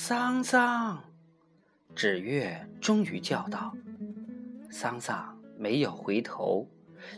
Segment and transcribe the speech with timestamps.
[0.00, 1.02] 桑桑！”
[1.96, 3.74] 纸月终于叫道。
[4.70, 6.68] 桑桑没有回头，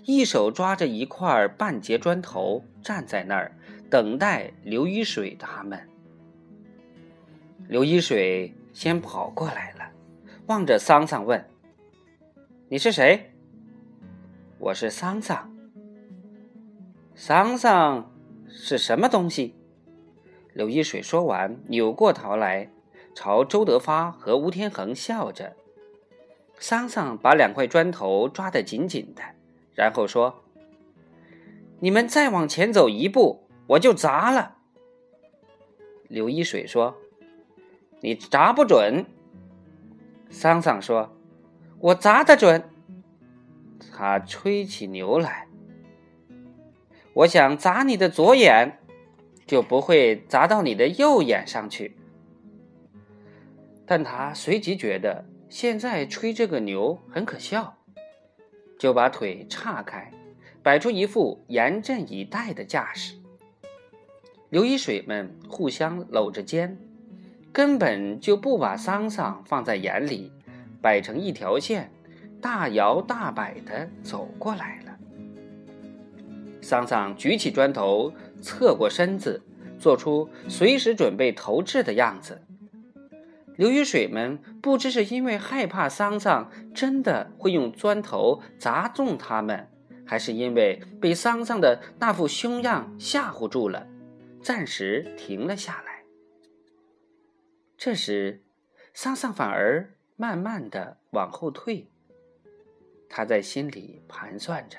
[0.07, 3.53] 一手抓着一块半截砖头，站在那儿
[3.91, 5.79] 等待刘一水他们。
[7.69, 9.85] 刘一水先跑过来了，
[10.47, 11.45] 望着桑桑问
[12.71, 13.31] ：“你是谁
[14.59, 15.55] ？”“我是桑桑。
[17.15, 18.11] ”“桑桑
[18.49, 19.55] 是什么东西？”
[20.53, 22.71] 刘一水说完，扭过头来，
[23.15, 25.55] 朝周德发和吴天恒笑着。
[26.59, 29.23] 桑桑把两块砖头抓得紧紧的，
[29.75, 30.43] 然后说
[31.81, 34.57] ：“你们再往前走一步，我就砸了。”
[36.09, 36.97] 刘一水说
[38.03, 39.07] ：“你砸不准。”
[40.29, 41.17] 桑桑说
[41.79, 42.69] ：“我砸得准。”
[43.93, 45.47] 他吹起牛来
[47.15, 48.80] ：“我想砸你的左眼，
[49.51, 51.97] 就不会砸到你的右眼上去。”
[53.85, 55.25] 但他随即觉得。
[55.49, 57.77] 现在吹这个牛很可笑，
[58.79, 60.13] 就把腿岔开，
[60.63, 63.17] 摆出一副严阵以待的架势。
[64.49, 66.79] 刘一水们互相搂着肩，
[67.53, 70.31] 根本就不把桑桑放在眼里，
[70.81, 71.91] 摆成一条线，
[72.41, 74.97] 大摇大摆地走过来了。
[76.63, 79.43] 桑桑举起砖头，侧过身子，
[79.79, 82.43] 做出随时准备投掷的样子。
[83.57, 89.69] 刘雨水们不知是因为害怕桑桑真的会用砖头砸中他们，
[90.07, 93.87] 还是因为被桑桑的那副凶样吓唬住了，
[94.43, 96.05] 暂时停了下来。
[97.77, 98.43] 这时，
[98.95, 101.89] 桑桑反而慢慢的往后退。
[103.11, 104.79] 他在心里盘算着：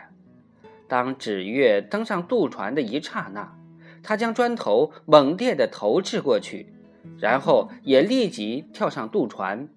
[0.92, 3.56] 当纸月登上渡船的一刹那，
[4.04, 6.74] 他将砖头猛烈的投掷过去。
[7.18, 9.70] 然后也立即跳上渡船，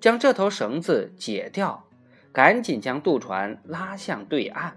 [0.00, 1.84] 将这头绳子解掉，
[2.32, 4.76] 赶紧将渡船拉向对岸。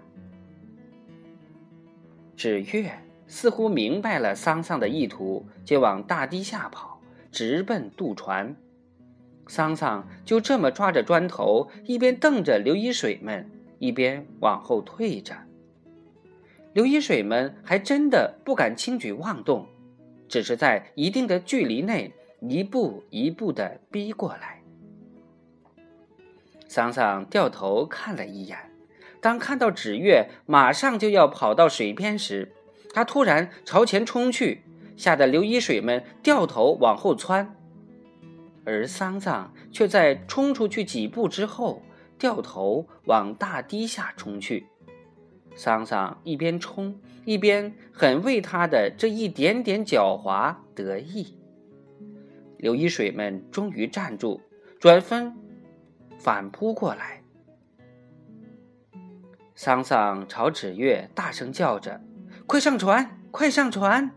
[2.36, 2.92] 纸月
[3.26, 7.00] 似乎明白了桑桑的意图，就往大堤下跑，
[7.32, 8.54] 直奔渡船。
[9.48, 15.34] 桑桑就这么抓着砖头，一边瞪着刘一水们，一边往后退着。
[16.74, 19.66] 刘一水们还真的不敢轻举妄动。
[20.28, 24.60] 只是在一定的距离内，一步一步的逼过来。
[26.66, 28.58] 桑桑掉头看了一眼，
[29.20, 32.52] 当看到纸月马上就要跑到水边时，
[32.92, 34.62] 他突然朝前冲去，
[34.96, 37.54] 吓得刘一水们掉头往后窜，
[38.64, 41.82] 而桑桑却在冲出去几步之后，
[42.18, 44.66] 掉头往大堤下冲去。
[45.54, 51.38] 桑桑一边冲一边很为他的这一点点狡猾得意。
[52.58, 54.40] 刘一水们终于站住，
[54.80, 55.32] 转身
[56.18, 57.22] 反扑过来。
[59.54, 62.00] 桑桑朝纸月大声叫着
[62.46, 63.20] ：“快上船！
[63.30, 64.10] 快上船！”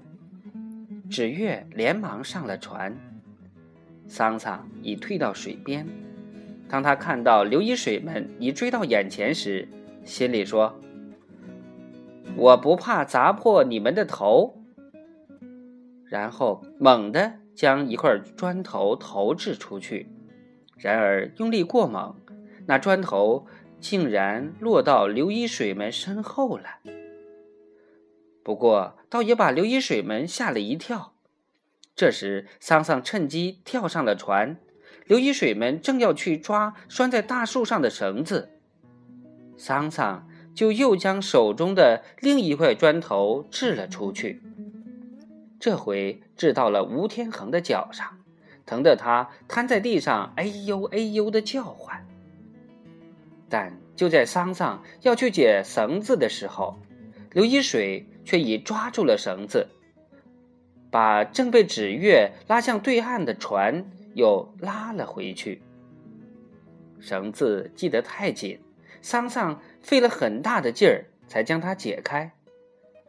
[1.10, 2.98] 纸月连忙上了船。
[4.08, 5.88] 桑桑已退到水边。
[6.68, 9.68] 当他看到刘一水们已追到眼前时，
[10.04, 10.78] 心里说。
[12.38, 14.62] 我不怕砸破你们的头，
[16.06, 20.08] 然后猛地将一块砖头投掷出去，
[20.78, 22.16] 然而用力过猛，
[22.68, 23.48] 那砖头
[23.80, 26.66] 竟然落到刘一水们身后了。
[28.44, 31.16] 不过，倒也把刘一水们吓了一跳。
[31.96, 34.58] 这时，桑桑趁机跳上了船，
[35.06, 38.52] 刘一水们正要去抓拴在大树上的绳子，
[39.58, 40.27] 桑桑。
[40.58, 44.42] 就又将手中的另一块砖头掷了出去，
[45.60, 48.18] 这回掷到了吴天恒的脚上，
[48.66, 52.04] 疼得他瘫在地上，哎呦哎呦的叫唤。
[53.48, 56.80] 但就在桑桑要去解绳子的时候，
[57.34, 59.68] 刘一水却已抓住了绳子，
[60.90, 63.86] 把正被纸月拉向对岸的船
[64.16, 65.62] 又拉了回去。
[67.00, 68.60] 绳子系得太紧。
[69.10, 72.34] 桑桑费了很大的劲儿才将它解开，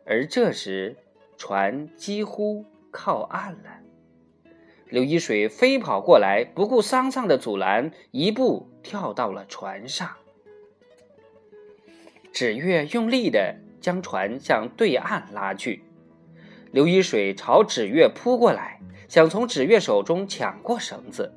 [0.06, 0.96] 而这时
[1.36, 3.80] 船几乎靠岸了。
[4.88, 10.08] 刘一水飞跑过来，不顾桑桑的阻拦，一步跳到了船上。
[12.32, 15.82] 纸月用力的将船向对岸拉去，
[16.70, 21.34] 刘一水朝纸月扑过来，想从纸月手中抢过绳子。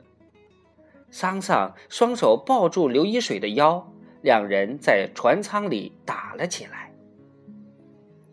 [1.09, 3.91] 桑桑双手抱住刘一水的腰。
[4.21, 6.91] 两人在船舱里打了起来。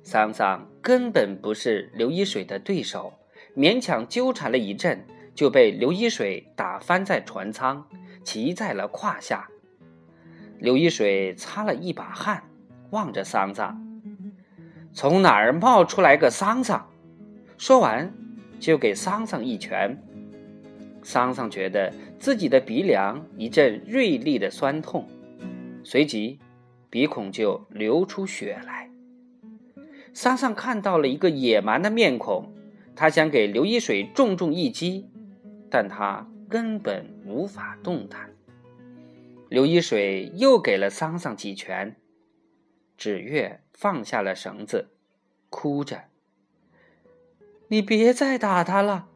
[0.03, 3.13] 桑桑根本不是刘一水的对手，
[3.57, 5.05] 勉强纠缠了一阵，
[5.35, 7.87] 就被刘一水打翻在船舱，
[8.25, 9.49] 骑在了胯下。
[10.59, 12.43] 刘一水擦了一把汗，
[12.91, 13.81] 望着桑桑
[14.93, 16.91] ：“从哪儿冒出来个桑桑？”
[17.59, 18.13] 说完，
[18.59, 19.97] 就给桑桑一拳。
[21.03, 25.09] 桑桑觉得自己的鼻梁一阵锐利的酸痛，
[25.89, 26.39] 随即
[26.91, 28.91] 鼻孔就流出血来。
[30.13, 32.53] 桑桑看到了一个野蛮的面孔，
[32.95, 35.09] 他想给刘一水重重一击，
[35.71, 38.35] 但他根本无法动弹。
[39.49, 41.97] 刘一水又给了桑桑几拳，
[42.99, 44.91] 纸月放下了绳子，
[45.49, 46.05] 哭着
[47.69, 49.09] ：“你别再打他了，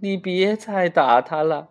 [0.00, 1.68] 你别再打他了。”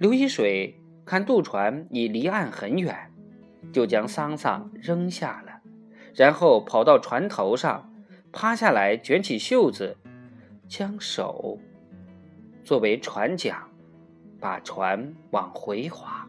[0.00, 0.78] 刘一水
[1.12, 3.12] 看渡船已离岸很远，
[3.70, 5.60] 就将桑桑扔下了，
[6.14, 7.92] 然后跑到船头上，
[8.32, 9.98] 趴下来卷起袖子，
[10.66, 11.58] 将手
[12.64, 13.58] 作为船桨，
[14.40, 16.26] 把船往回划。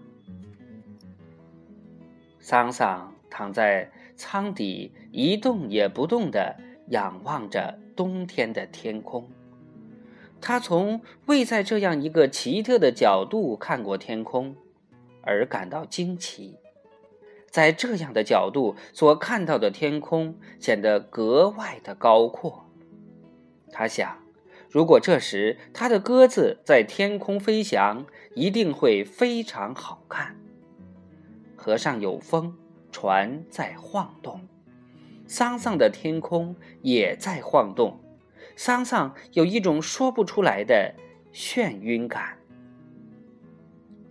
[2.42, 6.58] 桑桑躺在舱底，一动也不动地
[6.90, 9.30] 仰望着冬天的天空。
[10.42, 14.58] 他从未在这样一个奇特的角度看过天空，
[15.24, 16.58] 而感到惊奇。
[17.50, 22.70] 在这样的角度所看到的天空显得格外的高阔。
[23.72, 24.20] 他想，
[24.70, 28.06] 如果这时他的鸽子在天空飞翔，
[28.36, 30.36] 一定会非常好看。
[31.56, 32.56] 河上有风，
[32.92, 34.48] 船在晃动，
[35.28, 38.00] 桑桑的天空也在晃动。
[38.56, 40.94] 桑桑有一种说不出来的
[41.34, 42.38] 眩晕感。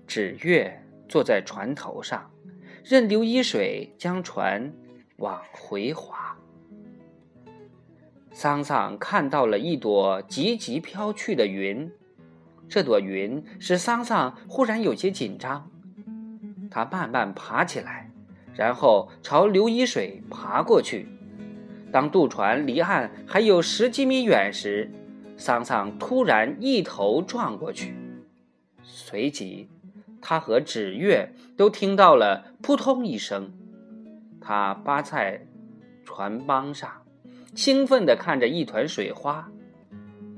[0.06, 0.81] 纸月
[1.12, 2.30] 坐在船头上，
[2.82, 4.72] 任刘一水将船
[5.18, 6.38] 往回划。
[8.30, 11.92] 桑桑看到了一朵急急飘去的云，
[12.66, 15.70] 这朵云使桑桑忽然有些紧张。
[16.70, 18.10] 他慢慢爬起来，
[18.54, 21.06] 然后朝刘一水爬过去。
[21.92, 24.90] 当渡船离岸还有十几米远时，
[25.36, 27.94] 桑桑突然一头撞过去，
[28.82, 29.68] 随即
[30.22, 33.52] 他和纸月都听到了扑通一声。
[34.40, 35.46] 他扒在
[36.04, 37.02] 船帮上，
[37.54, 39.50] 兴奋地看着一团水花。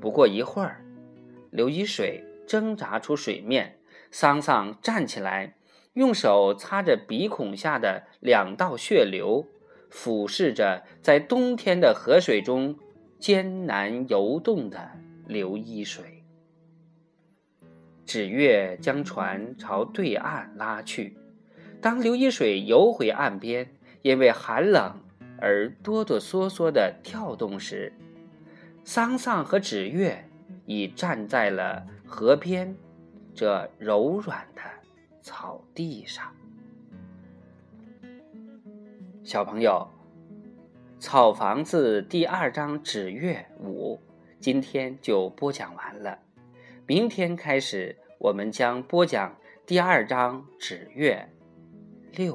[0.01, 0.85] 不过一会儿，
[1.51, 3.79] 刘一水挣扎出水面，
[4.11, 5.55] 桑桑站起来。
[5.95, 9.47] 用手擦着鼻孔下的两道血流，
[9.89, 12.77] 俯视着在冬天的河水中
[13.21, 14.91] 艰难游动的
[15.29, 16.24] 刘一水。
[18.07, 21.17] 纸月将船朝对岸拉去。
[21.81, 23.69] 当刘一水游回岸边，
[24.03, 25.01] 因为寒冷
[25.41, 27.93] 而哆哆嗦嗦地跳动时，
[28.85, 30.29] 桑桑和纸月
[30.67, 32.77] 已站在了河边，
[33.35, 34.63] 这柔软的。
[35.27, 36.31] 草地上，
[39.23, 39.89] 小朋友，
[41.03, 43.95] 《草房子》第二章《纸月五》
[44.39, 46.19] 今天就播讲完了。
[46.87, 51.31] 明天开始，我们将播讲第二章《纸月
[52.13, 52.35] 六》。